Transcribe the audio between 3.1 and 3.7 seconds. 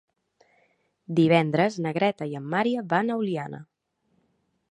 a Oliana.